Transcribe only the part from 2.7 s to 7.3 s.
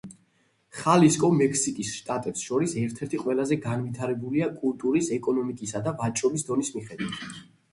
ერთ-ერთი ყველაზე განვითარებულია კულტურის, ეკონომიკის და ვაჭრობის დონის მიხედვით.